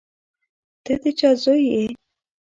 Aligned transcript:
ته 0.83 0.93
د 1.01 1.03
چا 1.19 1.29
زوی 1.43 1.63
یې. 1.73 1.85